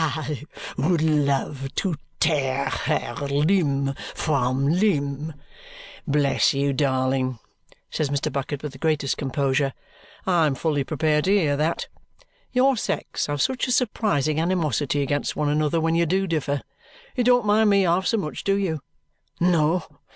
"I 0.00 0.44
would 0.76 1.02
love 1.02 1.74
to 1.74 1.96
tear 2.20 2.66
her 2.70 3.16
limb 3.26 3.96
from 4.14 4.68
limb." 4.68 5.34
"Bless 6.06 6.54
you, 6.54 6.72
darling," 6.72 7.40
says 7.90 8.08
Mr. 8.08 8.32
Bucket 8.32 8.62
with 8.62 8.70
the 8.70 8.78
greatest 8.78 9.16
composure, 9.16 9.72
"I'm 10.24 10.54
fully 10.54 10.84
prepared 10.84 11.24
to 11.24 11.36
hear 11.36 11.56
that. 11.56 11.88
Your 12.52 12.76
sex 12.76 13.26
have 13.26 13.42
such 13.42 13.66
a 13.66 13.72
surprising 13.72 14.38
animosity 14.38 15.02
against 15.02 15.34
one 15.34 15.48
another 15.48 15.80
when 15.80 15.96
you 15.96 16.06
do 16.06 16.28
differ. 16.28 16.62
You 17.16 17.24
don't 17.24 17.44
mind 17.44 17.68
me 17.68 17.82
half 17.82 18.06
so 18.06 18.18
much, 18.18 18.44
do 18.44 18.54
you?" 18.54 18.80
"No. 19.40 19.82